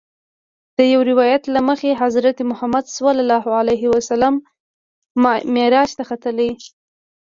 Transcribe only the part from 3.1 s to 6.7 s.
الله علیه وسلم معراج ته ختلی.